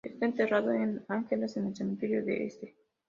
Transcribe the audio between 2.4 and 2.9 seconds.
Este.